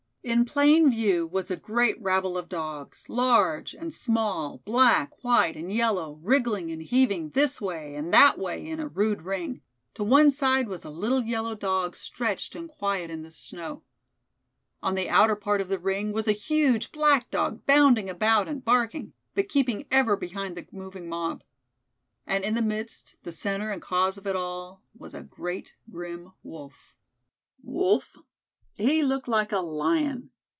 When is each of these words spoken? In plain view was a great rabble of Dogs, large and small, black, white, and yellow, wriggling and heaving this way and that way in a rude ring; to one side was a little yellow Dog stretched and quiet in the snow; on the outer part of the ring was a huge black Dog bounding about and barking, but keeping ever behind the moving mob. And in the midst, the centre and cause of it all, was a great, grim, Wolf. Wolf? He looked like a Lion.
In 0.23 0.45
plain 0.45 0.91
view 0.91 1.25
was 1.25 1.49
a 1.49 1.55
great 1.57 1.99
rabble 1.99 2.37
of 2.37 2.47
Dogs, 2.47 3.09
large 3.09 3.73
and 3.73 3.91
small, 3.91 4.59
black, 4.65 5.13
white, 5.23 5.57
and 5.57 5.73
yellow, 5.73 6.19
wriggling 6.21 6.69
and 6.69 6.79
heaving 6.83 7.31
this 7.31 7.59
way 7.59 7.95
and 7.95 8.13
that 8.13 8.37
way 8.37 8.63
in 8.63 8.79
a 8.79 8.87
rude 8.87 9.23
ring; 9.23 9.61
to 9.95 10.03
one 10.03 10.29
side 10.29 10.67
was 10.67 10.85
a 10.85 10.91
little 10.91 11.23
yellow 11.23 11.55
Dog 11.55 11.95
stretched 11.95 12.53
and 12.53 12.69
quiet 12.69 13.09
in 13.09 13.23
the 13.23 13.31
snow; 13.31 13.81
on 14.83 14.93
the 14.93 15.09
outer 15.09 15.35
part 15.35 15.59
of 15.59 15.69
the 15.69 15.79
ring 15.79 16.11
was 16.13 16.27
a 16.27 16.33
huge 16.33 16.91
black 16.91 17.31
Dog 17.31 17.65
bounding 17.65 18.07
about 18.07 18.47
and 18.47 18.63
barking, 18.63 19.13
but 19.33 19.49
keeping 19.49 19.87
ever 19.89 20.15
behind 20.15 20.55
the 20.55 20.67
moving 20.71 21.09
mob. 21.09 21.41
And 22.27 22.43
in 22.43 22.53
the 22.53 22.61
midst, 22.61 23.15
the 23.23 23.31
centre 23.31 23.71
and 23.71 23.81
cause 23.81 24.19
of 24.19 24.27
it 24.27 24.35
all, 24.35 24.83
was 24.95 25.15
a 25.15 25.23
great, 25.23 25.73
grim, 25.89 26.31
Wolf. 26.43 26.93
Wolf? 27.63 28.17
He 28.77 29.03
looked 29.03 29.27
like 29.27 29.51
a 29.51 29.59
Lion. 29.59 30.31